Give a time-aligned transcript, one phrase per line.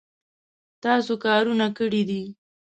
[0.83, 2.23] تاسو کارونه کړي دي